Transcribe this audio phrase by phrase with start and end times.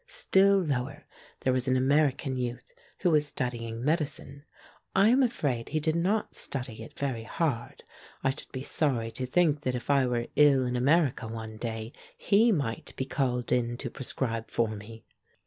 [0.07, 1.05] Still lower
[1.41, 4.41] there was an American youth who was studying INIedicine.
[4.95, 7.83] I am afraid he did not study it very hard;
[8.23, 11.93] I should be sorry to think that if I were ill in America one day,
[12.17, 15.05] he might be called in to prescribe for me.